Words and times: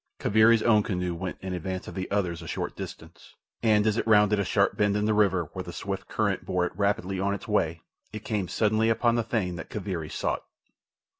Kaviri's 0.19 0.63
own 0.63 0.81
canoe 0.81 1.13
went 1.13 1.37
in 1.41 1.53
advance 1.53 1.87
of 1.87 1.93
the 1.93 2.09
others 2.09 2.41
a 2.41 2.47
short 2.47 2.75
distance, 2.75 3.35
and 3.61 3.85
as 3.85 3.97
it 3.97 4.07
rounded 4.07 4.39
a 4.39 4.43
sharp 4.43 4.75
bend 4.75 4.97
in 4.97 5.05
the 5.05 5.13
river 5.13 5.51
where 5.53 5.61
the 5.61 5.71
swift 5.71 6.07
current 6.07 6.43
bore 6.43 6.65
it 6.65 6.75
rapidly 6.75 7.19
on 7.19 7.35
its 7.35 7.47
way 7.47 7.81
it 8.11 8.25
came 8.25 8.47
suddenly 8.47 8.89
upon 8.89 9.13
the 9.13 9.21
thing 9.21 9.57
that 9.57 9.69
Kaviri 9.69 10.09
sought. 10.09 10.43